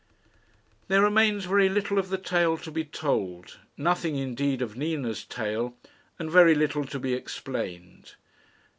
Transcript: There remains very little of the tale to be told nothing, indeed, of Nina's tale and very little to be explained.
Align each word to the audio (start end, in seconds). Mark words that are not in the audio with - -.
There 0.87 1.03
remains 1.03 1.45
very 1.45 1.69
little 1.69 1.99
of 1.99 2.09
the 2.09 2.17
tale 2.17 2.57
to 2.57 2.71
be 2.71 2.83
told 2.83 3.59
nothing, 3.77 4.15
indeed, 4.15 4.63
of 4.63 4.75
Nina's 4.75 5.23
tale 5.23 5.77
and 6.17 6.31
very 6.31 6.55
little 6.55 6.85
to 6.85 6.97
be 6.97 7.13
explained. 7.13 8.15